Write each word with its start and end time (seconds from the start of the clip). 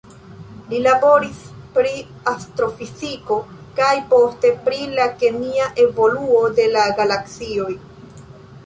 Li 0.69 0.77
laboris 0.85 1.43
pri 1.75 1.91
astrofiziko, 2.31 3.37
kaj 3.81 3.93
poste 4.15 4.55
pri 4.69 4.83
de 4.89 4.99
la 5.03 5.07
kemia 5.23 5.71
evoluo 5.87 6.43
de 6.61 6.69
la 6.79 6.89
galaksioj. 7.03 7.73